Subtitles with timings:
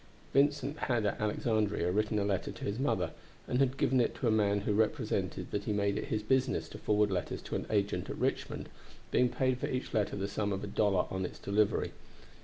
[0.33, 3.11] Vincent had at Alexandria written a letter to his mother,
[3.47, 6.67] and had given it to a man who represented that he made it his business
[6.67, 8.67] to forward letters to an agent at Richmond,
[9.11, 11.91] being paid for each letter the sum of a dollar on its delivery.